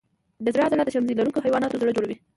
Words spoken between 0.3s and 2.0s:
د زړه عضله د شمزۍ لرونکو حیواناتو زړه